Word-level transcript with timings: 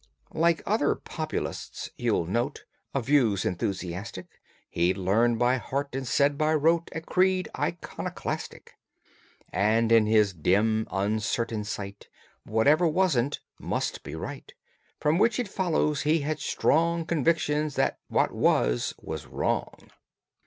Like 0.33 0.63
other 0.65 0.95
populists, 0.95 1.91
you'll 1.95 2.25
note, 2.25 2.65
Of 2.91 3.05
views 3.05 3.45
enthusiastic, 3.45 4.25
He'd 4.71 4.97
learned 4.97 5.37
by 5.37 5.57
heart, 5.57 5.89
and 5.93 6.07
said 6.07 6.39
by 6.39 6.55
rote 6.55 6.89
A 6.93 7.01
creed 7.01 7.49
iconoclastic; 7.59 8.73
And 9.53 9.91
in 9.91 10.07
his 10.07 10.33
dim, 10.33 10.87
uncertain 10.89 11.63
sight 11.65 12.07
Whatever 12.45 12.87
wasn't 12.87 13.41
must 13.59 14.01
be 14.01 14.15
right, 14.15 14.51
From 14.99 15.19
which 15.19 15.39
it 15.39 15.47
follows 15.47 16.01
he 16.01 16.21
had 16.21 16.39
strong 16.39 17.05
Convictions 17.05 17.75
that 17.75 17.99
what 18.07 18.31
was, 18.31 18.95
was 18.99 19.27
wrong. 19.27 19.91